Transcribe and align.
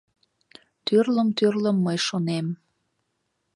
Тӱрлым-тӱрлым 0.85 1.77
мый 1.85 1.97
шонем 2.07 2.47